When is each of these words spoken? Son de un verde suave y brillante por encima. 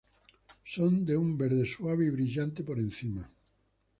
Son 0.73 0.93
de 1.07 1.15
un 1.15 1.37
verde 1.37 1.63
suave 1.63 2.07
y 2.07 2.09
brillante 2.09 2.63
por 2.63 2.79
encima. 2.79 3.29